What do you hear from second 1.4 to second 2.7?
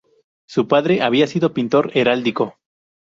pintor heráldico.